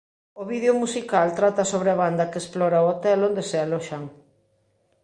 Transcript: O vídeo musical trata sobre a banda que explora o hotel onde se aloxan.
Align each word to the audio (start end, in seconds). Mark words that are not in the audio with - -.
O 0.41 0.43
vídeo 0.51 0.73
musical 0.83 1.27
trata 1.39 1.63
sobre 1.71 1.89
a 1.91 1.99
banda 2.03 2.29
que 2.31 2.39
explora 2.41 2.83
o 2.85 2.89
hotel 2.91 3.19
onde 3.29 3.43
se 3.49 3.57
aloxan. 3.59 4.03